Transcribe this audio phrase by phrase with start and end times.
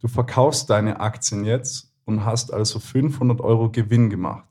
[0.00, 4.48] Du verkaufst deine Aktien jetzt und hast also 500 Euro Gewinn gemacht.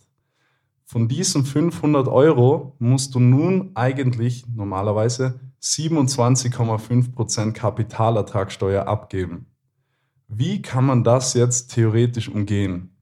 [0.85, 9.48] Von diesen 500 Euro musst du nun eigentlich normalerweise 27,5% Kapitalertragssteuer abgeben.
[10.27, 12.95] Wie kann man das jetzt theoretisch umgehen?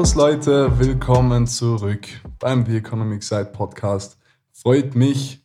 [0.00, 4.16] Servus Leute, willkommen zurück beim The Economic Side Podcast.
[4.50, 5.44] Freut mich,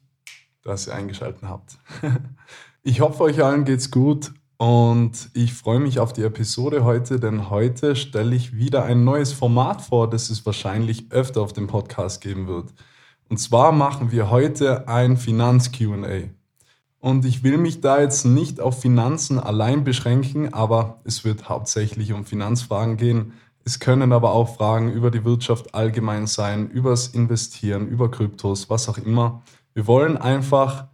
[0.62, 1.78] dass ihr eingeschaltet habt.
[2.82, 7.50] Ich hoffe, euch allen geht's gut und ich freue mich auf die Episode heute, denn
[7.50, 12.22] heute stelle ich wieder ein neues Format vor, das es wahrscheinlich öfter auf dem Podcast
[12.22, 12.74] geben wird.
[13.28, 16.30] Und zwar machen wir heute ein Finanz-QA.
[17.00, 22.14] Und ich will mich da jetzt nicht auf Finanzen allein beschränken, aber es wird hauptsächlich
[22.14, 23.34] um Finanzfragen gehen.
[23.68, 28.88] Es können aber auch Fragen über die Wirtschaft allgemein sein, übers Investieren, über Kryptos, was
[28.88, 29.42] auch immer.
[29.74, 30.86] Wir wollen einfach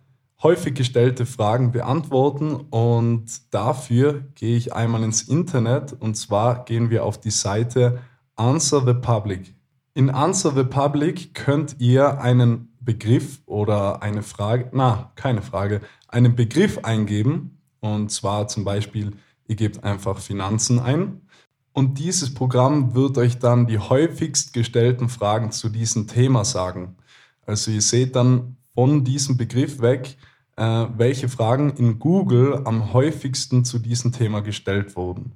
[0.41, 7.03] häufig gestellte Fragen beantworten und dafür gehe ich einmal ins Internet und zwar gehen wir
[7.03, 7.99] auf die Seite
[8.37, 9.53] Answer the Public.
[9.93, 16.37] In Answer the Public könnt ihr einen Begriff oder eine Frage, na, keine Frage, einen
[16.37, 19.11] Begriff eingeben und zwar zum Beispiel,
[19.45, 21.19] ihr gebt einfach Finanzen ein
[21.73, 26.95] und dieses Programm wird euch dann die häufigst gestellten Fragen zu diesem Thema sagen.
[27.45, 30.17] Also ihr seht dann von diesem Begriff weg,
[30.57, 35.33] äh, welche Fragen in Google am häufigsten zu diesem Thema gestellt wurden.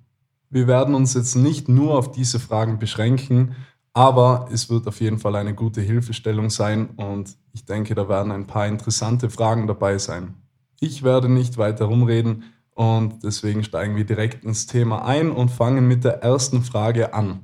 [0.50, 3.56] Wir werden uns jetzt nicht nur auf diese Fragen beschränken,
[3.94, 8.31] aber es wird auf jeden Fall eine gute Hilfestellung sein und ich denke, da werden
[8.31, 10.36] ein paar interessante Fragen dabei sein.
[10.81, 12.44] Ich werde nicht weiter rumreden,
[12.76, 17.40] und deswegen steigen wir direkt ins Thema ein und fangen mit der ersten Frage an.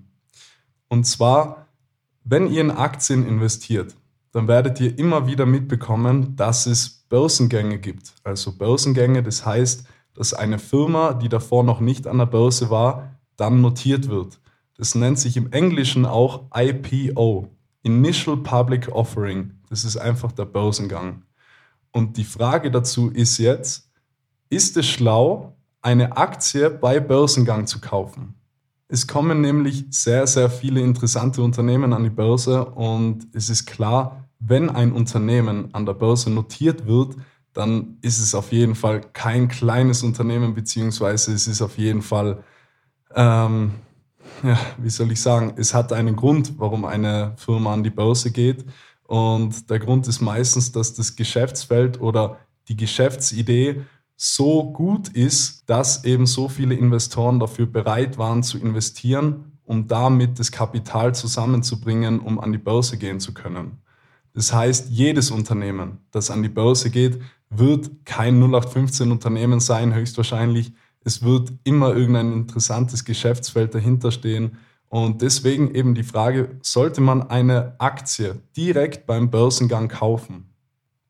[0.90, 1.68] Und zwar,
[2.26, 3.96] wenn ihr in Aktien investiert,
[4.34, 8.14] dann werdet ihr immer wieder mitbekommen, dass es Börsengänge gibt.
[8.26, 13.18] Also Börsengänge, das heißt, dass eine Firma, die davor noch nicht an der Börse war,
[13.38, 14.42] dann notiert wird.
[14.76, 17.48] Das nennt sich im Englischen auch IPO,
[17.84, 19.52] Initial Public Offering.
[19.70, 21.24] Das ist einfach der Börsengang.
[21.92, 23.91] Und die Frage dazu ist jetzt,
[24.52, 28.36] ist es schlau, eine Aktie bei Börsengang zu kaufen?
[28.88, 34.28] Es kommen nämlich sehr, sehr viele interessante Unternehmen an die Börse und es ist klar,
[34.40, 37.16] wenn ein Unternehmen an der Börse notiert wird,
[37.54, 42.44] dann ist es auf jeden Fall kein kleines Unternehmen, beziehungsweise es ist auf jeden Fall,
[43.16, 43.72] ähm,
[44.44, 48.32] ja, wie soll ich sagen, es hat einen Grund, warum eine Firma an die Börse
[48.32, 48.66] geht.
[49.04, 52.38] Und der Grund ist meistens, dass das Geschäftsfeld oder
[52.68, 53.82] die Geschäftsidee
[54.24, 60.38] so gut ist, dass eben so viele Investoren dafür bereit waren zu investieren, um damit
[60.38, 63.82] das Kapital zusammenzubringen, um an die Börse gehen zu können.
[64.36, 70.72] Das heißt, jedes Unternehmen, das an die Börse geht, wird kein 0815 Unternehmen sein, höchstwahrscheinlich.
[71.04, 74.60] Es wird immer irgendein interessantes Geschäftsfeld dahinter stehen.
[74.88, 80.54] Und deswegen eben die Frage, sollte man eine Aktie direkt beim Börsengang kaufen?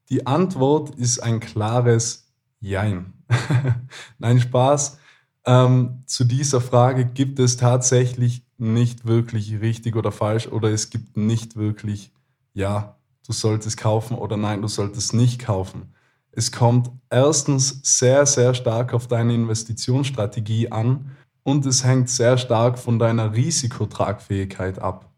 [0.08, 2.31] Die Antwort ist ein klares
[2.62, 3.14] Jein.
[4.20, 5.00] Nein, Spaß.
[5.46, 11.18] Ähm, zu dieser Frage gibt es tatsächlich nicht wirklich richtig oder falsch oder es gibt
[11.18, 12.14] nicht wirklich,
[12.54, 12.96] ja,
[13.26, 15.96] du solltest kaufen oder nein, du solltest nicht kaufen.
[16.32, 21.12] Es kommt erstens sehr, sehr stark auf deine Investitionsstrategie an
[21.42, 25.12] und es hängt sehr stark von deiner Risikotragfähigkeit ab.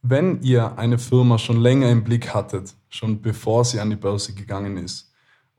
[0.00, 4.32] Wenn ihr eine Firma schon länger im Blick hattet, schon bevor sie an die Börse
[4.32, 5.12] gegangen ist,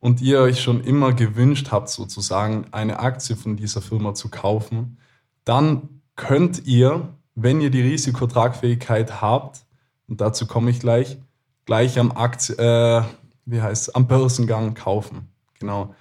[0.07, 4.99] und ihr euch schon immer gewünscht habt, sozusagen eine Aktie von dieser Firma zu kaufen,
[5.43, 9.65] dann könnt ihr, wenn ihr die Risikotragfähigkeit habt,
[10.07, 11.17] und dazu komme ich gleich,
[11.65, 13.03] gleich am Aktie, äh,
[13.43, 15.27] wie heißt am Börsengang kaufen.
[15.59, 15.93] Genau.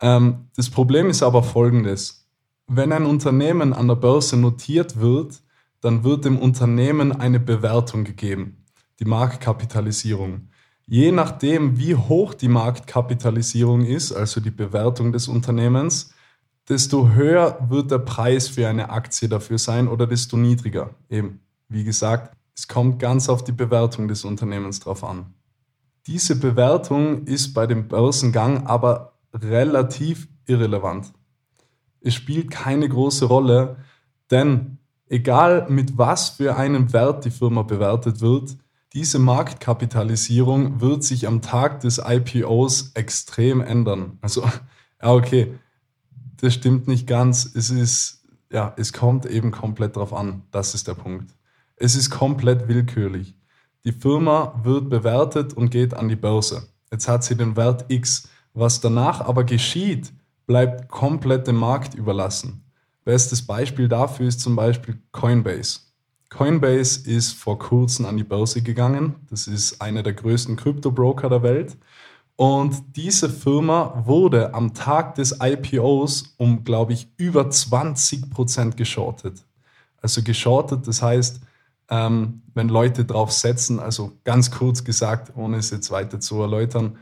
[0.00, 2.28] Ähm, das Problem ist aber folgendes.
[2.68, 5.42] Wenn ein Unternehmen an der Börse notiert wird,
[5.80, 8.64] dann wird dem Unternehmen eine Bewertung gegeben,
[9.00, 10.48] die Marktkapitalisierung.
[10.90, 16.14] Je nachdem, wie hoch die Marktkapitalisierung ist, also die Bewertung des Unternehmens,
[16.66, 20.94] desto höher wird der Preis für eine Aktie dafür sein oder desto niedriger.
[21.10, 25.34] Eben, wie gesagt, es kommt ganz auf die Bewertung des Unternehmens drauf an.
[26.06, 31.12] Diese Bewertung ist bei dem Börsengang aber relativ irrelevant.
[32.00, 33.76] Es spielt keine große Rolle,
[34.30, 38.56] denn egal mit was für einem Wert die Firma bewertet wird,
[38.92, 44.18] diese Marktkapitalisierung wird sich am Tag des IPOs extrem ändern.
[44.20, 44.42] Also,
[45.02, 45.54] ja, okay,
[46.40, 47.44] das stimmt nicht ganz.
[47.54, 48.18] Es ist
[48.50, 50.42] ja, es kommt eben komplett drauf an.
[50.50, 51.34] Das ist der Punkt.
[51.76, 53.34] Es ist komplett willkürlich.
[53.84, 56.68] Die Firma wird bewertet und geht an die Börse.
[56.90, 58.28] Jetzt hat sie den Wert X.
[58.54, 60.12] Was danach aber geschieht,
[60.46, 62.64] bleibt komplett dem Markt überlassen.
[63.04, 65.80] Bestes Beispiel dafür ist zum Beispiel Coinbase.
[66.30, 69.16] Coinbase ist vor kurzem an die Börse gegangen.
[69.30, 71.76] Das ist einer der größten Krypto-Broker der Welt.
[72.36, 79.44] Und diese Firma wurde am Tag des IPOs um, glaube ich, über 20 Prozent geschortet.
[80.00, 81.40] Also geschortet, das heißt,
[81.90, 86.98] ähm, wenn Leute drauf setzen, also ganz kurz gesagt, ohne es jetzt weiter zu erläutern,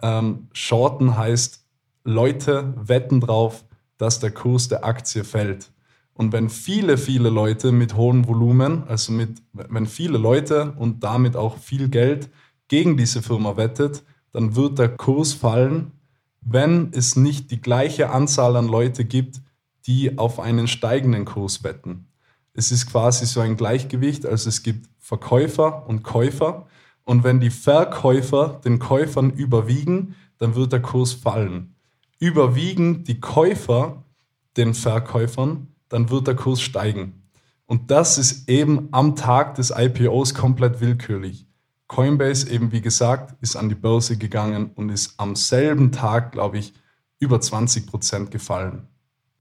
[0.00, 1.64] ähm, shorten heißt,
[2.04, 3.64] Leute wetten drauf,
[3.98, 5.70] dass der Kurs der Aktie fällt.
[6.18, 11.36] Und wenn viele, viele Leute mit hohem Volumen, also mit, wenn viele Leute und damit
[11.36, 12.28] auch viel Geld
[12.66, 15.92] gegen diese Firma wettet, dann wird der Kurs fallen,
[16.40, 19.40] wenn es nicht die gleiche Anzahl an Leute gibt,
[19.86, 22.08] die auf einen steigenden Kurs wetten.
[22.52, 26.66] Es ist quasi so ein Gleichgewicht, also es gibt Verkäufer und Käufer
[27.04, 31.76] und wenn die Verkäufer den Käufern überwiegen, dann wird der Kurs fallen.
[32.18, 34.02] Überwiegen die Käufer
[34.56, 37.22] den Verkäufern, dann wird der Kurs steigen.
[37.66, 41.46] Und das ist eben am Tag des IPOs komplett willkürlich.
[41.86, 46.58] Coinbase eben, wie gesagt, ist an die Börse gegangen und ist am selben Tag, glaube
[46.58, 46.74] ich,
[47.18, 48.86] über 20 Prozent gefallen.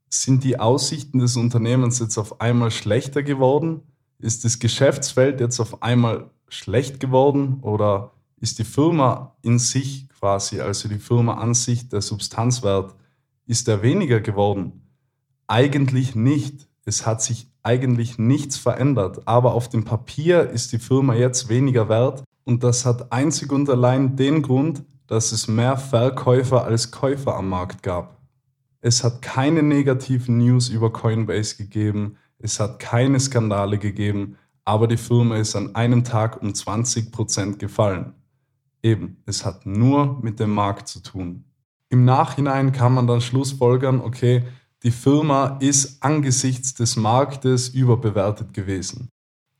[0.10, 3.82] Sind die Aussichten des Unternehmens jetzt auf einmal schlechter geworden?
[4.20, 10.62] Ist das Geschäftsfeld jetzt auf einmal schlecht geworden oder ist die Firma in sich quasi,
[10.62, 12.96] also die Firma an sich, der Substanzwert,
[13.46, 14.87] ist der weniger geworden?
[15.48, 16.68] Eigentlich nicht.
[16.86, 21.90] Es hat sich eigentlich nichts verändert, aber auf dem Papier ist die Firma jetzt weniger
[21.90, 27.36] wert und das hat einzig und allein den Grund, dass es mehr Verkäufer als Käufer
[27.36, 28.18] am Markt gab.
[28.80, 34.98] Es hat keine negativen News über Coinbase gegeben, es hat keine Skandale gegeben, aber die
[34.98, 38.14] Firma ist an einem Tag um 20% gefallen.
[38.84, 41.44] Eben, es hat nur mit dem Markt zu tun.
[41.90, 44.44] Im Nachhinein kann man dann schlussfolgern, okay,
[44.84, 49.10] die Firma ist angesichts des Marktes überbewertet gewesen.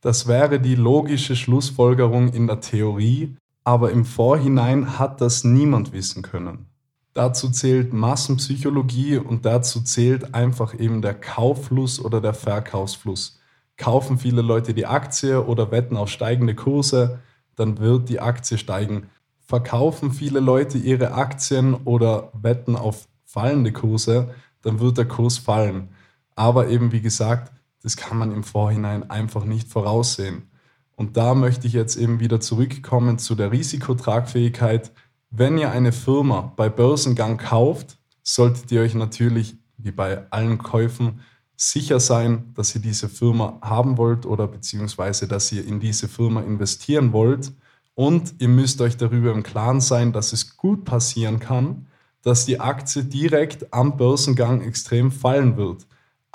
[0.02, 6.22] Das wäre die logische Schlussfolgerung in der Theorie, aber im Vorhinein hat das niemand wissen
[6.22, 6.68] können.
[7.14, 13.40] Dazu zählt Massenpsychologie und dazu zählt einfach eben der Kauffluss oder der Verkaufsfluss.
[13.76, 17.20] Kaufen viele Leute die Aktie oder wetten auf steigende Kurse,
[17.56, 19.10] dann wird die Aktie steigen.
[19.40, 24.30] Verkaufen viele Leute ihre Aktien oder wetten auf fallende Kurse,
[24.68, 25.90] dann wird der Kurs fallen.
[26.36, 27.54] Aber eben wie gesagt,
[27.84, 30.50] das kann man im Vorhinein einfach nicht voraussehen.
[30.98, 34.92] Und da möchte ich jetzt eben wieder zurückkommen zu der Risikotragfähigkeit.
[35.30, 41.22] Wenn ihr eine Firma bei Börsengang kauft, solltet ihr euch natürlich, wie bei allen Käufen,
[41.56, 46.42] sicher sein, dass ihr diese Firma haben wollt oder beziehungsweise, dass ihr in diese Firma
[46.42, 47.54] investieren wollt.
[47.96, 51.88] Und ihr müsst euch darüber im Klaren sein, dass es gut passieren kann,
[52.22, 55.88] dass die Aktie direkt am Börsengang extrem fallen wird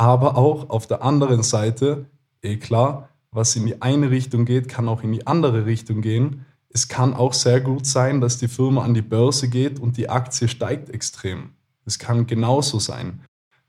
[0.03, 2.07] aber auch auf der anderen Seite,
[2.43, 6.45] eh klar, was in die eine Richtung geht, kann auch in die andere Richtung gehen.
[6.71, 10.09] Es kann auch sehr gut sein, dass die Firma an die Börse geht und die
[10.09, 11.51] Aktie steigt extrem.
[11.85, 13.21] Es kann genauso sein.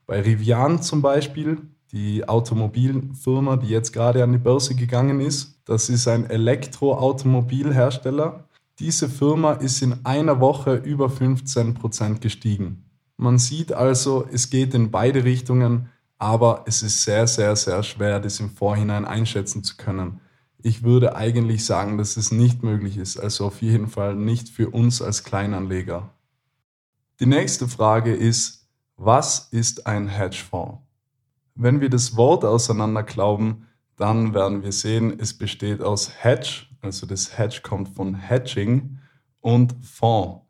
[0.06, 1.58] Bei Rivian zum Beispiel,
[1.92, 8.43] die Automobilfirma, die jetzt gerade an die Börse gegangen ist, das ist ein Elektroautomobilhersteller.
[8.78, 12.90] Diese Firma ist in einer Woche über 15 Prozent gestiegen.
[13.16, 15.88] Man sieht also, es geht in beide Richtungen
[16.24, 20.20] aber es ist sehr, sehr, sehr schwer, das im Vorhinein einschätzen zu können.
[20.62, 24.70] Ich würde eigentlich sagen, dass es nicht möglich ist, also auf jeden Fall nicht für
[24.70, 26.10] uns als Kleinanleger.
[27.20, 28.66] Die nächste Frage ist,
[28.96, 30.78] was ist ein Hedgefonds?
[31.54, 33.66] Wenn wir das Wort auseinanderklauben,
[33.96, 38.98] dann werden wir sehen, es besteht aus Hedge, also das Hedge kommt von Hedging
[39.40, 40.40] und Fonds.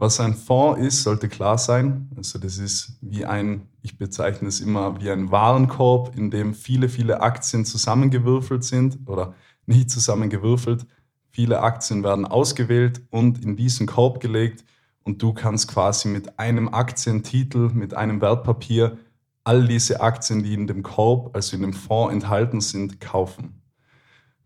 [0.00, 2.08] Was ein Fonds ist, sollte klar sein.
[2.16, 6.88] Also das ist wie ein, ich bezeichne es immer wie ein Warenkorb, in dem viele,
[6.88, 9.34] viele Aktien zusammengewürfelt sind oder
[9.66, 10.86] nicht zusammengewürfelt.
[11.30, 14.64] Viele Aktien werden ausgewählt und in diesen Korb gelegt
[15.02, 18.98] und du kannst quasi mit einem Aktientitel, mit einem Wertpapier
[19.42, 23.62] all diese Aktien, die in dem Korb, also in dem Fonds enthalten sind, kaufen.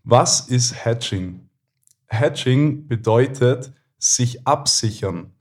[0.05, 1.49] Was ist Hedging?
[2.07, 5.33] Hedging bedeutet sich absichern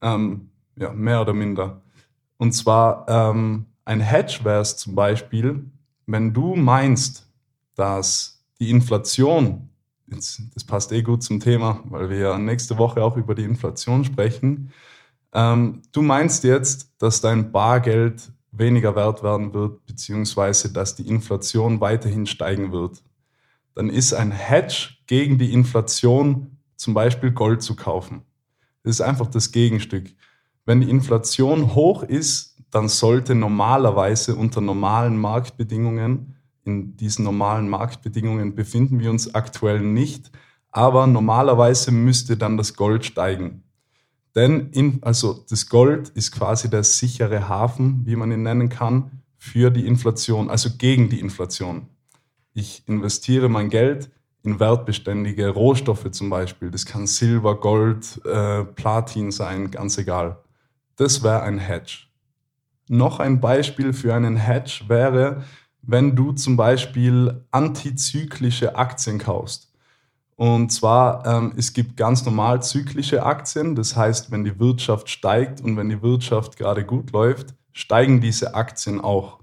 [0.00, 1.82] ähm, ja, mehr oder minder.
[2.38, 5.64] Und zwar ähm, ein Hedge wäre es zum Beispiel,
[6.06, 7.28] wenn du meinst,
[7.74, 9.68] dass die Inflation,
[10.06, 14.04] das passt eh gut zum Thema, weil wir ja nächste Woche auch über die Inflation
[14.04, 14.72] sprechen,
[15.32, 21.80] ähm, du meinst jetzt, dass dein Bargeld weniger wert werden wird, beziehungsweise dass die Inflation
[21.80, 23.02] weiterhin steigen wird,
[23.74, 28.22] dann ist ein Hedge gegen die Inflation zum Beispiel Gold zu kaufen.
[28.82, 30.14] Das ist einfach das Gegenstück.
[30.64, 38.54] Wenn die Inflation hoch ist, dann sollte normalerweise unter normalen Marktbedingungen, in diesen normalen Marktbedingungen
[38.54, 40.30] befinden wir uns aktuell nicht,
[40.70, 43.64] aber normalerweise müsste dann das Gold steigen.
[44.34, 49.22] Denn in, also das Gold ist quasi der sichere Hafen, wie man ihn nennen kann,
[49.36, 51.88] für die Inflation, also gegen die Inflation.
[52.52, 54.10] Ich investiere mein Geld
[54.42, 56.70] in wertbeständige Rohstoffe zum Beispiel.
[56.70, 60.38] Das kann Silber, Gold, äh, Platin sein, ganz egal.
[60.96, 62.06] Das wäre ein Hedge.
[62.88, 65.44] Noch ein Beispiel für einen Hedge wäre,
[65.82, 69.72] wenn du zum Beispiel antizyklische Aktien kaufst.
[70.36, 73.74] Und zwar, ähm, es gibt ganz normal zyklische Aktien.
[73.74, 78.54] Das heißt, wenn die Wirtschaft steigt und wenn die Wirtschaft gerade gut läuft, steigen diese
[78.54, 79.40] Aktien auch.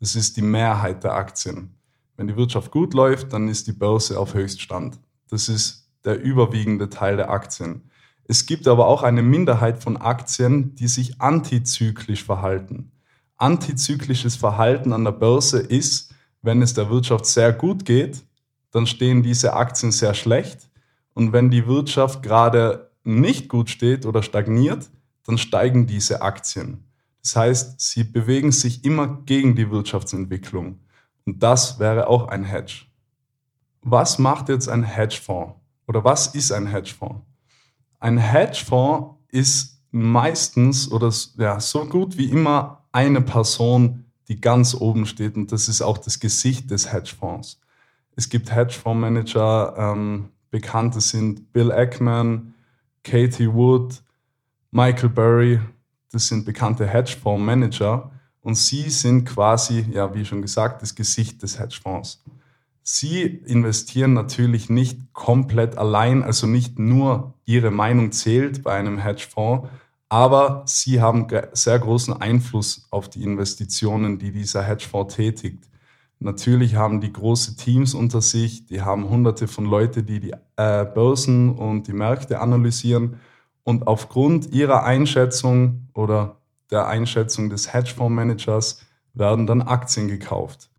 [0.00, 1.77] Das ist die Mehrheit der Aktien.
[2.18, 4.98] Wenn die Wirtschaft gut läuft, dann ist die Börse auf Höchststand.
[5.30, 7.92] Das ist der überwiegende Teil der Aktien.
[8.24, 12.90] Es gibt aber auch eine Minderheit von Aktien, die sich antizyklisch verhalten.
[13.36, 18.24] Antizyklisches Verhalten an der Börse ist, wenn es der Wirtschaft sehr gut geht,
[18.72, 20.68] dann stehen diese Aktien sehr schlecht.
[21.14, 24.90] Und wenn die Wirtschaft gerade nicht gut steht oder stagniert,
[25.24, 26.82] dann steigen diese Aktien.
[27.22, 30.80] Das heißt, sie bewegen sich immer gegen die Wirtschaftsentwicklung.
[31.28, 32.86] Und das wäre auch ein Hedge.
[33.82, 35.56] Was macht jetzt ein Hedgefonds?
[35.86, 37.20] Oder was ist ein Hedgefonds?
[37.98, 45.04] Ein Hedgefonds ist meistens oder ja, so gut wie immer eine Person, die ganz oben
[45.04, 47.60] steht und das ist auch das Gesicht des Hedgefonds.
[48.16, 52.54] Es gibt Hedgefondsmanager, ähm, bekannte sind Bill Ackman,
[53.04, 54.02] Katie Wood,
[54.70, 55.60] Michael Burry.
[56.10, 58.12] Das sind bekannte Hedgefondsmanager
[58.48, 62.24] und sie sind quasi, ja, wie schon gesagt, das Gesicht des Hedgefonds.
[62.82, 69.68] Sie investieren natürlich nicht komplett allein, also nicht nur ihre Meinung zählt bei einem Hedgefonds,
[70.08, 75.68] aber sie haben sehr großen Einfluss auf die Investitionen, die dieser Hedgefonds tätigt.
[76.18, 80.86] Natürlich haben die große Teams unter sich, die haben hunderte von Leuten, die die äh,
[80.86, 83.20] Börsen und die Märkte analysieren.
[83.62, 86.37] Und aufgrund ihrer Einschätzung oder
[86.70, 88.82] der Einschätzung des Hedgefondsmanagers
[89.14, 90.70] werden dann Aktien gekauft.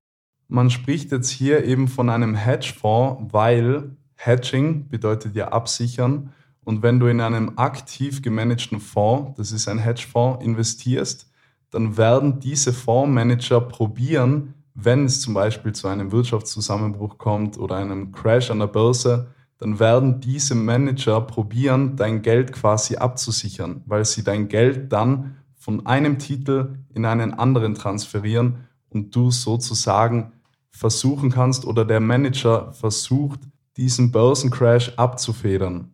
[0.48, 6.34] Man spricht jetzt hier eben von einem Hedgefonds, weil Hedging bedeutet ja absichern.
[6.63, 11.29] Und wenn du in einem aktiv gemanagten Fonds, das ist ein Hedgefonds, investierst,
[11.72, 18.12] dann werden diese Fondsmanager probieren, wenn es zum Beispiel zu einem Wirtschaftszusammenbruch kommt oder einem
[18.12, 19.27] Crash an der Börse,
[19.58, 25.85] dann werden diese Manager probieren, dein Geld quasi abzusichern, weil sie dein Geld dann von
[25.85, 30.31] einem Titel in einen anderen transferieren und du sozusagen
[30.71, 33.41] versuchen kannst oder der Manager versucht,
[33.77, 35.93] diesen Börsencrash abzufedern.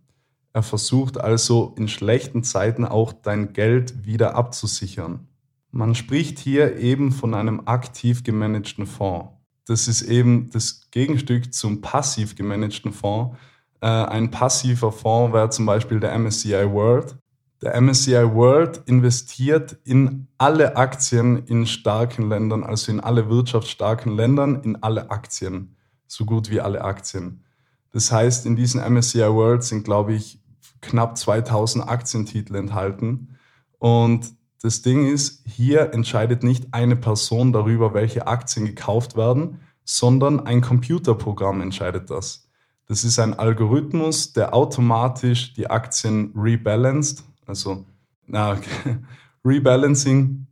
[0.53, 5.27] Er versucht also in schlechten Zeiten auch dein Geld wieder abzusichern.
[5.71, 9.31] Man spricht hier eben von einem aktiv gemanagten Fonds.
[9.67, 13.35] Das ist eben das Gegenstück zum passiv gemanagten Fonds.
[13.81, 17.17] Äh, ein passiver Fonds wäre zum Beispiel der MSCI World.
[17.65, 24.61] Der MSCI World investiert in alle Aktien in starken Ländern, also in alle wirtschaftsstarken Ländern,
[24.61, 27.43] in alle Aktien, so gut wie alle Aktien.
[27.91, 30.39] Das heißt, in diesen MSCI World sind, glaube ich,
[30.81, 33.35] knapp 2000 Aktientitel enthalten.
[33.79, 40.39] Und das Ding ist, hier entscheidet nicht eine Person darüber, welche Aktien gekauft werden, sondern
[40.39, 42.47] ein Computerprogramm entscheidet das.
[42.85, 47.23] Das ist ein Algorithmus, der automatisch die Aktien rebalanced.
[47.45, 47.85] Also,
[48.27, 48.97] na, okay.
[49.45, 50.47] Rebalancing,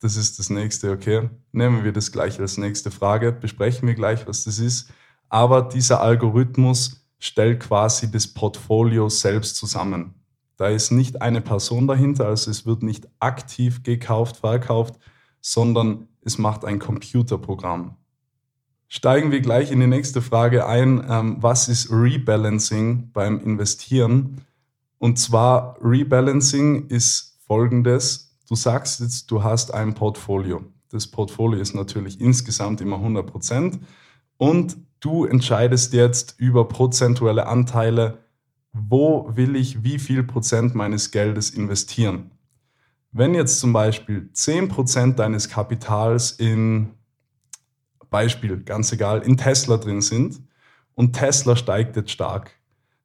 [0.00, 1.30] das ist das nächste, okay.
[1.52, 4.90] Nehmen wir das gleich als nächste Frage, besprechen wir gleich, was das ist.
[5.28, 10.14] Aber dieser Algorithmus stellt quasi das Portfolio selbst zusammen.
[10.56, 14.98] Da ist nicht eine Person dahinter, also es wird nicht aktiv gekauft, verkauft,
[15.40, 17.96] sondern es macht ein Computerprogramm.
[18.88, 21.04] Steigen wir gleich in die nächste Frage ein.
[21.08, 24.42] Ähm, was ist Rebalancing beim Investieren?
[24.98, 28.36] Und zwar Rebalancing ist folgendes.
[28.48, 30.64] Du sagst jetzt, du hast ein Portfolio.
[30.90, 33.80] Das Portfolio ist natürlich insgesamt immer 100 Prozent
[34.36, 38.24] und du entscheidest jetzt über prozentuelle Anteile,
[38.72, 42.30] wo will ich wie viel Prozent meines Geldes investieren.
[43.12, 46.90] Wenn jetzt zum Beispiel 10 Prozent deines Kapitals in,
[48.10, 50.40] Beispiel, ganz egal, in Tesla drin sind
[50.94, 52.52] und Tesla steigt jetzt stark,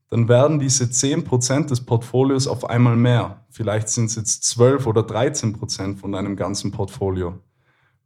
[0.10, 3.46] dann werden diese 10 Prozent des Portfolios auf einmal mehr.
[3.50, 7.40] Vielleicht sind es jetzt 12 oder 13 Prozent von deinem ganzen Portfolio.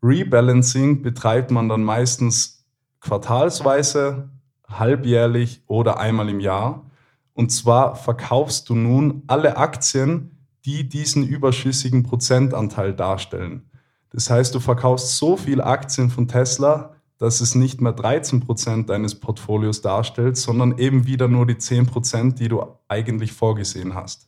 [0.01, 2.65] Rebalancing betreibt man dann meistens
[2.99, 4.29] quartalsweise,
[4.67, 6.89] halbjährlich oder einmal im Jahr.
[7.33, 13.69] Und zwar verkaufst du nun alle Aktien, die diesen überschüssigen Prozentanteil darstellen.
[14.09, 19.15] Das heißt, du verkaufst so viele Aktien von Tesla, dass es nicht mehr 13% deines
[19.15, 24.27] Portfolios darstellt, sondern eben wieder nur die 10%, die du eigentlich vorgesehen hast.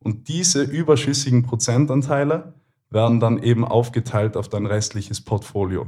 [0.00, 2.54] Und diese überschüssigen Prozentanteile
[2.90, 5.86] werden dann eben aufgeteilt auf dein restliches Portfolio.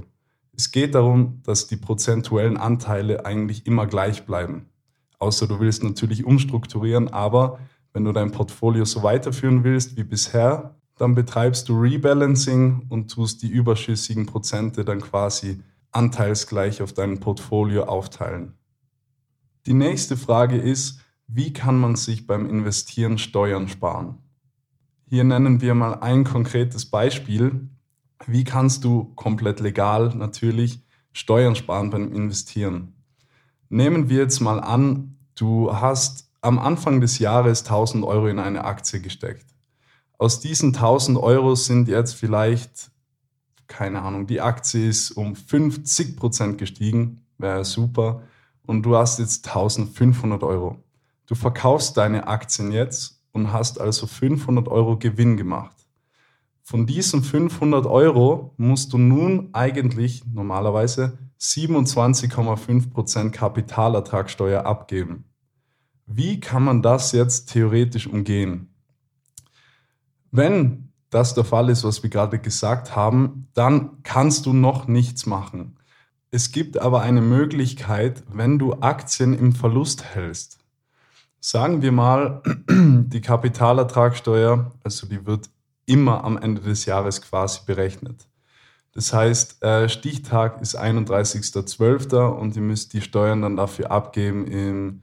[0.56, 4.66] Es geht darum, dass die prozentuellen Anteile eigentlich immer gleich bleiben.
[5.18, 7.58] Außer du willst natürlich umstrukturieren, aber
[7.92, 13.42] wenn du dein Portfolio so weiterführen willst wie bisher, dann betreibst du Rebalancing und tust
[13.42, 15.60] die überschüssigen Prozente dann quasi
[15.96, 18.54] anteilsgleich auf dein Portfolio aufteilen.
[19.66, 24.18] Die nächste Frage ist, wie kann man sich beim Investieren Steuern sparen?
[25.08, 27.68] Hier nennen wir mal ein konkretes Beispiel.
[28.26, 32.92] Wie kannst du komplett legal natürlich Steuern sparen beim Investieren?
[33.68, 38.64] Nehmen wir jetzt mal an, du hast am Anfang des Jahres 1000 Euro in eine
[38.64, 39.46] Aktie gesteckt.
[40.18, 42.90] Aus diesen 1000 Euro sind jetzt vielleicht
[43.68, 48.22] keine Ahnung, die Aktie ist um 50 Prozent gestiegen, wäre super.
[48.66, 50.82] Und du hast jetzt 1500 Euro.
[51.26, 55.76] Du verkaufst deine Aktien jetzt und hast also 500 Euro Gewinn gemacht.
[56.62, 65.24] Von diesen 500 Euro musst du nun eigentlich normalerweise 27,5 Prozent Kapitalertragssteuer abgeben.
[66.06, 68.74] Wie kann man das jetzt theoretisch umgehen?
[70.30, 75.26] Wenn das der Fall ist, was wir gerade gesagt haben, dann kannst du noch nichts
[75.26, 75.76] machen.
[76.30, 80.58] Es gibt aber eine Möglichkeit, wenn du Aktien im Verlust hältst.
[81.40, 85.48] Sagen wir mal, die Kapitalertragssteuer, also die wird
[85.86, 88.26] immer am Ende des Jahres quasi berechnet.
[88.92, 92.16] Das heißt, äh, Stichtag ist 31.12.
[92.16, 95.02] und ihr müsst die Steuern dann dafür abgeben im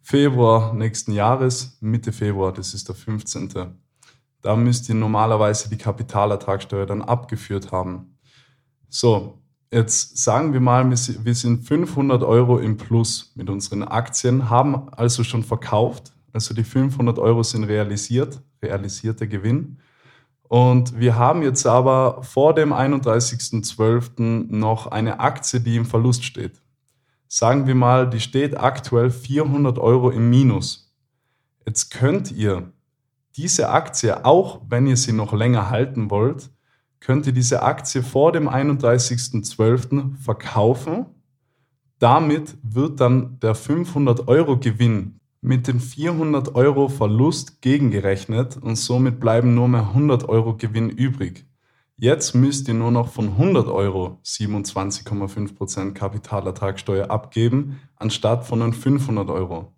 [0.00, 3.76] Februar nächsten Jahres, Mitte Februar, das ist der 15.
[4.46, 8.16] Da müsst ihr normalerweise die Kapitalertragssteuer dann abgeführt haben.
[8.88, 14.88] So, jetzt sagen wir mal, wir sind 500 Euro im Plus mit unseren Aktien, haben
[14.90, 16.12] also schon verkauft.
[16.32, 19.78] Also die 500 Euro sind realisiert, realisierter Gewinn.
[20.42, 24.46] Und wir haben jetzt aber vor dem 31.12.
[24.48, 26.62] noch eine Aktie, die im Verlust steht.
[27.26, 30.94] Sagen wir mal, die steht aktuell 400 Euro im Minus.
[31.66, 32.72] Jetzt könnt ihr
[33.36, 36.50] diese Aktie, auch wenn ihr sie noch länger halten wollt,
[37.00, 40.16] könnt ihr diese Aktie vor dem 31.12.
[40.16, 41.06] verkaufen.
[41.98, 49.20] Damit wird dann der 500 Euro Gewinn mit den 400 Euro Verlust gegengerechnet und somit
[49.20, 51.46] bleiben nur mehr 100 Euro Gewinn übrig.
[51.98, 59.30] Jetzt müsst ihr nur noch von 100 Euro 27,5% Kapitalertragssteuer abgeben, anstatt von den 500
[59.30, 59.75] Euro.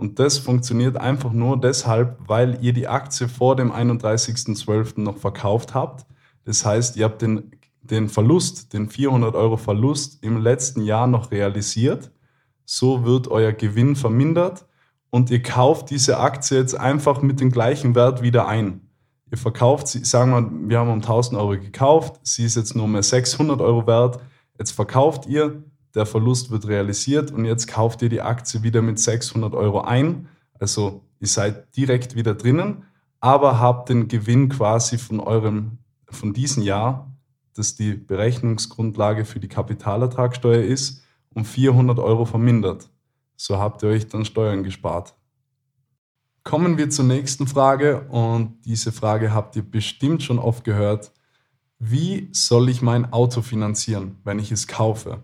[0.00, 4.98] Und das funktioniert einfach nur deshalb, weil ihr die Aktie vor dem 31.12.
[4.98, 6.06] noch verkauft habt.
[6.46, 7.50] Das heißt, ihr habt den,
[7.82, 12.12] den Verlust, den 400 Euro Verlust im letzten Jahr noch realisiert.
[12.64, 14.64] So wird euer Gewinn vermindert
[15.10, 18.88] und ihr kauft diese Aktie jetzt einfach mit dem gleichen Wert wieder ein.
[19.30, 22.88] Ihr verkauft sie, sagen wir, wir haben um 1000 Euro gekauft, sie ist jetzt nur
[22.88, 24.18] mehr 600 Euro wert.
[24.58, 25.62] Jetzt verkauft ihr
[25.94, 30.28] der Verlust wird realisiert und jetzt kauft ihr die Aktie wieder mit 600 Euro ein.
[30.58, 32.84] Also ihr seid direkt wieder drinnen,
[33.20, 37.10] aber habt den Gewinn quasi von eurem, von diesem Jahr,
[37.54, 41.02] das die Berechnungsgrundlage für die Kapitalertragssteuer ist,
[41.34, 42.90] um 400 Euro vermindert.
[43.36, 45.14] So habt ihr euch dann Steuern gespart.
[46.42, 51.12] Kommen wir zur nächsten Frage und diese Frage habt ihr bestimmt schon oft gehört.
[51.78, 55.22] Wie soll ich mein Auto finanzieren, wenn ich es kaufe?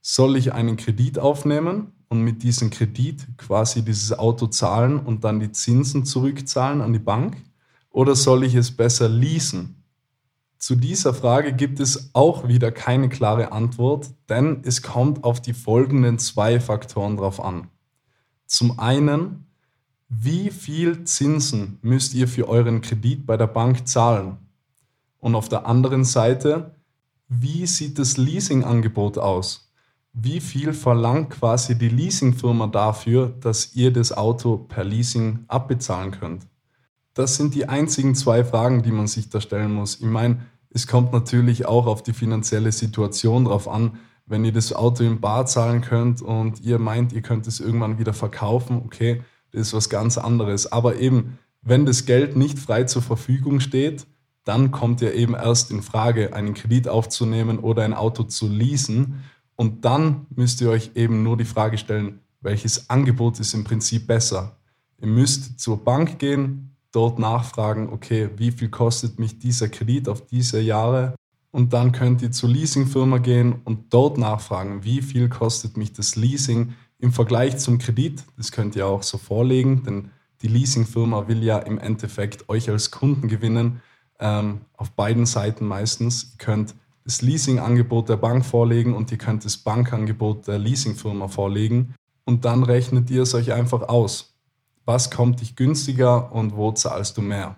[0.00, 5.40] Soll ich einen Kredit aufnehmen und mit diesem Kredit quasi dieses Auto zahlen und dann
[5.40, 7.36] die Zinsen zurückzahlen an die Bank?
[7.90, 9.82] Oder soll ich es besser leasen?
[10.58, 15.54] Zu dieser Frage gibt es auch wieder keine klare Antwort, denn es kommt auf die
[15.54, 17.68] folgenden zwei Faktoren drauf an.
[18.46, 19.46] Zum einen,
[20.08, 24.36] wie viel Zinsen müsst ihr für euren Kredit bei der Bank zahlen?
[25.18, 26.74] Und auf der anderen Seite,
[27.28, 29.69] wie sieht das Leasingangebot aus?
[30.12, 36.46] Wie viel verlangt quasi die Leasingfirma dafür, dass ihr das Auto per Leasing abbezahlen könnt?
[37.14, 40.00] Das sind die einzigen zwei Fragen, die man sich da stellen muss.
[40.00, 43.98] Ich meine, es kommt natürlich auch auf die finanzielle Situation drauf an.
[44.26, 47.98] Wenn ihr das Auto im Bar zahlen könnt und ihr meint, ihr könnt es irgendwann
[47.98, 50.70] wieder verkaufen, okay, das ist was ganz anderes.
[50.70, 54.06] Aber eben, wenn das Geld nicht frei zur Verfügung steht,
[54.44, 59.22] dann kommt ihr eben erst in Frage, einen Kredit aufzunehmen oder ein Auto zu leasen.
[59.60, 64.06] Und dann müsst ihr euch eben nur die Frage stellen, welches Angebot ist im Prinzip
[64.06, 64.56] besser.
[64.98, 70.24] Ihr müsst zur Bank gehen, dort nachfragen, okay, wie viel kostet mich dieser Kredit auf
[70.24, 71.14] diese Jahre?
[71.50, 76.16] Und dann könnt ihr zur Leasingfirma gehen und dort nachfragen, wie viel kostet mich das
[76.16, 78.24] Leasing im Vergleich zum Kredit.
[78.38, 82.90] Das könnt ihr auch so vorlegen, denn die Leasingfirma will ja im Endeffekt euch als
[82.90, 83.82] Kunden gewinnen,
[84.20, 86.32] ähm, auf beiden Seiten meistens.
[86.32, 86.74] Ihr könnt
[87.10, 92.62] das Leasingangebot der Bank vorlegen und ihr könnt das Bankangebot der Leasingfirma vorlegen und dann
[92.62, 94.36] rechnet ihr es euch einfach aus.
[94.84, 97.56] Was kommt dich günstiger und wo zahlst du mehr?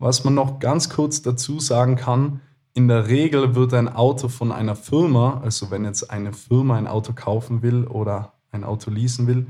[0.00, 2.40] Was man noch ganz kurz dazu sagen kann,
[2.74, 6.88] in der Regel wird ein Auto von einer Firma, also wenn jetzt eine Firma ein
[6.88, 9.46] Auto kaufen will oder ein Auto leasen will,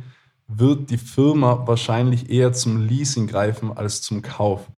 [0.46, 4.70] wird die Firma wahrscheinlich eher zum Leasing greifen als zum Kauf.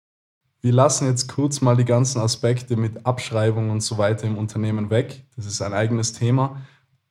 [0.61, 4.90] Wir lassen jetzt kurz mal die ganzen Aspekte mit Abschreibung und so weiter im Unternehmen
[4.90, 5.25] weg.
[5.37, 6.62] Das ist ein eigenes Thema.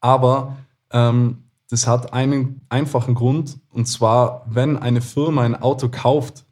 [0.01, 0.57] Aber
[0.91, 3.57] ähm, das hat einen einfachen Grund.
[3.69, 6.45] Und zwar, wenn eine Firma ein Auto kauft,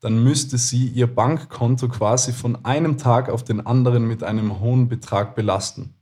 [0.00, 4.88] dann müsste sie ihr Bankkonto quasi von einem Tag auf den anderen mit einem hohen
[4.88, 5.94] Betrag belasten.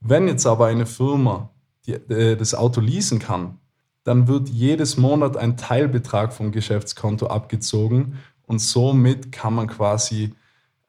[0.00, 1.50] Wenn jetzt aber eine Firma
[1.86, 3.58] die, äh, das Auto leasen kann,
[4.04, 10.34] dann wird jedes Monat ein Teilbetrag vom Geschäftskonto abgezogen und somit kann man quasi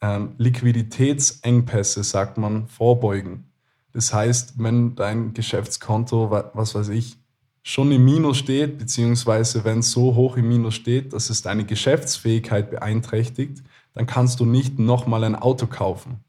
[0.01, 3.51] ähm, Liquiditätsengpässe, sagt man, vorbeugen.
[3.93, 7.17] Das heißt, wenn dein Geschäftskonto, was weiß ich,
[7.63, 11.65] schon im Minus steht, beziehungsweise wenn es so hoch im Minus steht, dass es deine
[11.65, 16.23] Geschäftsfähigkeit beeinträchtigt, dann kannst du nicht nochmal ein Auto kaufen.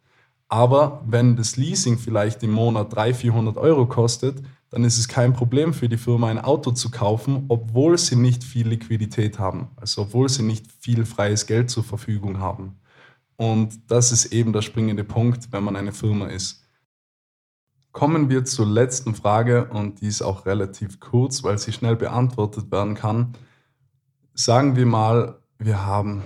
[0.49, 5.33] Aber wenn das Leasing vielleicht im Monat 300, 400 Euro kostet, dann ist es kein
[5.33, 10.03] Problem für die Firma, ein Auto zu kaufen, obwohl sie nicht viel Liquidität haben, also
[10.03, 12.79] obwohl sie nicht viel freies Geld zur Verfügung haben.
[13.37, 16.65] Und das ist eben der springende Punkt, wenn man eine Firma ist.
[17.93, 22.71] Kommen wir zur letzten Frage und die ist auch relativ kurz, weil sie schnell beantwortet
[22.71, 23.35] werden kann.
[24.35, 26.23] Sagen wir mal, wir haben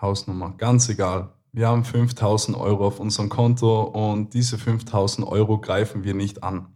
[0.00, 1.32] Hausnummer, ganz egal.
[1.52, 6.68] Wir haben 5000 Euro auf unserem Konto und diese 5000 Euro greifen wir nicht an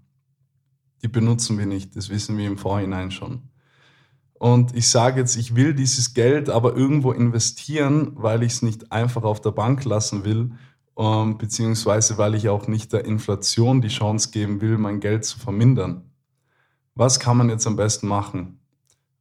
[1.05, 1.95] die benutzen wir nicht.
[1.97, 3.43] Das wissen wir im Vorhinein schon.
[4.33, 8.91] Und ich sage jetzt, ich will dieses Geld aber irgendwo investieren, weil ich es nicht
[8.91, 10.53] einfach auf der Bank lassen will,
[10.97, 15.39] ähm, beziehungsweise weil ich auch nicht der Inflation die Chance geben will, mein Geld zu
[15.39, 16.11] vermindern.
[16.95, 18.61] Was kann man jetzt am besten machen?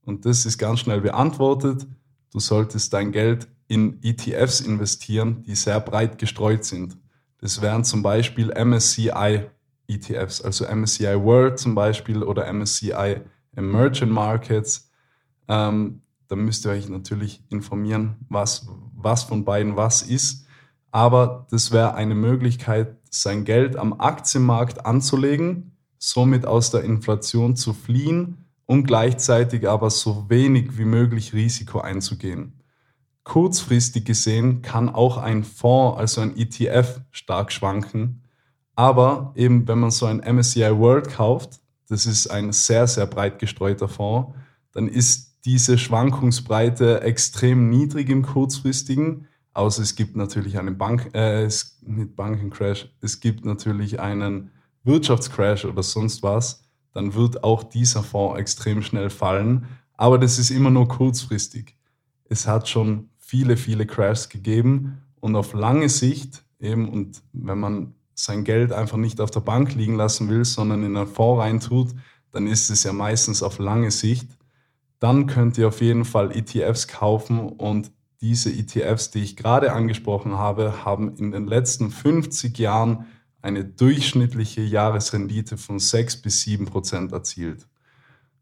[0.05, 1.85] Und das ist ganz schnell beantwortet.
[2.31, 6.97] Du solltest dein Geld in ETFs investieren, die sehr breit gestreut sind.
[7.39, 9.49] Das wären zum Beispiel MSCI
[9.87, 13.21] ETFs, also MSCI World zum Beispiel oder MSCI
[13.55, 14.89] Emerging Markets.
[15.47, 20.47] Ähm, da müsst ihr euch natürlich informieren, was, was von beiden was ist.
[20.91, 27.73] Aber das wäre eine Möglichkeit, sein Geld am Aktienmarkt anzulegen, somit aus der Inflation zu
[27.73, 32.59] fliehen und gleichzeitig aber so wenig wie möglich Risiko einzugehen.
[33.23, 38.22] Kurzfristig gesehen kann auch ein Fonds, also ein ETF, stark schwanken
[38.75, 43.39] aber eben, wenn man so ein MSCI World kauft, das ist ein sehr, sehr breit
[43.39, 44.33] gestreuter Fonds,
[44.71, 49.27] dann ist diese Schwankungsbreite extrem niedrig im kurzfristigen.
[49.53, 54.49] Außer es gibt natürlich einen Bank, äh, nicht Bankencrash, es gibt natürlich einen
[54.83, 59.67] Wirtschaftscrash oder sonst was, dann wird auch dieser Fonds extrem schnell fallen.
[59.95, 61.75] Aber das ist immer nur kurzfristig.
[62.25, 67.93] Es hat schon viele, viele Crashs gegeben und auf lange Sicht eben, und wenn man
[68.15, 71.89] sein Geld einfach nicht auf der Bank liegen lassen will, sondern in einen Fonds reintut,
[72.31, 74.27] dann ist es ja meistens auf lange Sicht.
[74.99, 80.37] Dann könnt ihr auf jeden Fall ETFs kaufen und diese ETFs, die ich gerade angesprochen
[80.37, 83.05] habe, haben in den letzten 50 Jahren
[83.41, 87.67] eine durchschnittliche Jahresrendite von 6 bis 7 Prozent erzielt.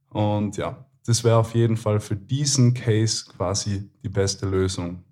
[0.09, 5.03] Und ja, das wäre auf jeden Fall für diesen Case quasi die beste Lösung.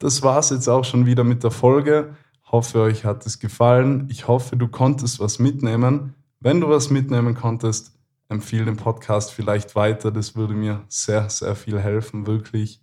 [0.00, 2.16] Das war es jetzt auch schon wieder mit der Folge.
[2.52, 4.08] Hoffe, euch hat es gefallen.
[4.10, 6.14] Ich hoffe, du konntest was mitnehmen.
[6.40, 7.92] Wenn du was mitnehmen konntest,
[8.28, 10.10] empfehle den Podcast vielleicht weiter.
[10.10, 12.80] Das würde mir sehr, sehr viel helfen, wirklich.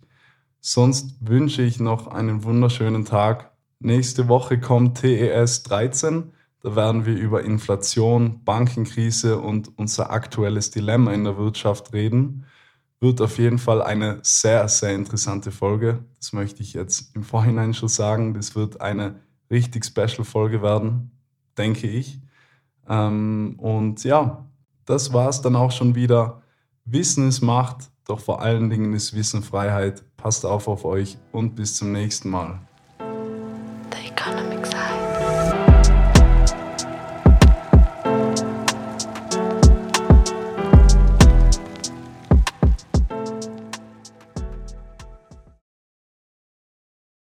[0.60, 3.52] Sonst wünsche ich noch einen wunderschönen Tag.
[3.78, 6.32] Nächste Woche kommt TES 13.
[6.62, 12.46] Da werden wir über Inflation, Bankenkrise und unser aktuelles Dilemma in der Wirtschaft reden.
[13.00, 16.04] Wird auf jeden Fall eine sehr, sehr interessante Folge.
[16.18, 18.32] Das möchte ich jetzt im Vorhinein schon sagen.
[18.34, 19.20] Das wird eine
[19.50, 21.10] richtig Special-Folge werden,
[21.56, 22.20] denke ich.
[22.88, 24.46] Ähm, und ja,
[24.84, 26.42] das war es dann auch schon wieder.
[26.84, 30.04] Wissen ist Macht, doch vor allen Dingen ist Wissen Freiheit.
[30.16, 32.67] Passt auf auf euch und bis zum nächsten Mal.